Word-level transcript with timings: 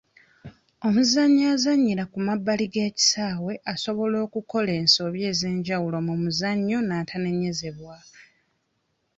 Omuzannyi 0.87 1.43
azannyira 1.53 2.03
ku 2.11 2.17
mabbali 2.27 2.65
g'ekisaawe 2.73 3.53
asobola 3.73 4.17
okukola 4.25 4.71
ensobi 4.81 5.19
ez'enjawulo 5.31 5.97
mu 6.07 6.13
muzannyo 6.21 6.77
n'atanenyezebwa. 6.83 7.97